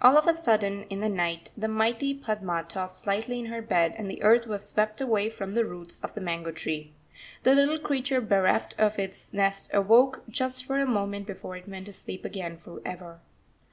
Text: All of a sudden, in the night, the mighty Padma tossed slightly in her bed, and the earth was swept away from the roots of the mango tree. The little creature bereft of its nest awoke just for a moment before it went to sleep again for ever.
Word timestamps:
All 0.00 0.16
of 0.16 0.28
a 0.28 0.34
sudden, 0.36 0.84
in 0.84 1.00
the 1.00 1.08
night, 1.08 1.50
the 1.56 1.66
mighty 1.66 2.14
Padma 2.14 2.62
tossed 2.68 3.02
slightly 3.02 3.40
in 3.40 3.46
her 3.46 3.60
bed, 3.60 3.92
and 3.98 4.08
the 4.08 4.22
earth 4.22 4.46
was 4.46 4.64
swept 4.64 5.00
away 5.00 5.28
from 5.28 5.54
the 5.54 5.64
roots 5.64 6.00
of 6.00 6.14
the 6.14 6.20
mango 6.20 6.52
tree. 6.52 6.92
The 7.42 7.56
little 7.56 7.80
creature 7.80 8.20
bereft 8.20 8.78
of 8.78 9.00
its 9.00 9.32
nest 9.32 9.68
awoke 9.74 10.22
just 10.28 10.64
for 10.64 10.78
a 10.78 10.86
moment 10.86 11.26
before 11.26 11.56
it 11.56 11.66
went 11.68 11.86
to 11.86 11.92
sleep 11.92 12.24
again 12.24 12.56
for 12.56 12.82
ever. 12.84 13.18